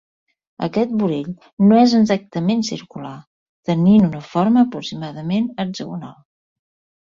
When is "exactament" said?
1.97-2.63